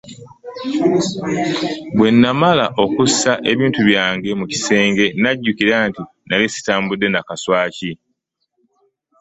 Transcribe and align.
Bwe 1.97 2.09
nnamala 2.13 2.65
okussa 2.83 3.31
ebintu 3.51 3.79
byange 3.89 4.29
mu 4.39 4.45
kasenge, 4.51 5.05
nnajjukira 5.11 5.75
nti 5.87 6.01
nnali 6.23 6.45
sitambudde 6.53 7.07
na 7.09 7.21
muswaki. 7.27 7.91